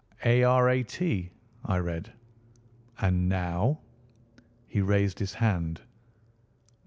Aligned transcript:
"ARAT," 0.25 1.27
I 1.63 1.77
read. 1.77 2.11
"And 3.01 3.29
now?" 3.29 3.81
He 4.67 4.81
raised 4.81 5.19
his 5.19 5.35
hand. 5.35 5.81